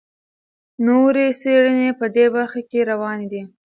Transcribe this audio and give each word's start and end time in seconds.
نورې 0.85 1.27
څېړنې 1.41 1.89
په 1.99 2.05
دې 2.15 2.25
برخه 2.35 2.61
کې 2.69 2.79
روانې 2.91 3.27
دي. 3.31 3.41